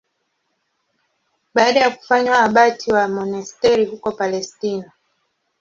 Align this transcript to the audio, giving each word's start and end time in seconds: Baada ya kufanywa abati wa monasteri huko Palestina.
Baada 1.53 1.79
ya 1.79 1.89
kufanywa 1.89 2.39
abati 2.39 2.91
wa 2.91 3.07
monasteri 3.07 3.85
huko 3.85 4.11
Palestina. 4.11 4.91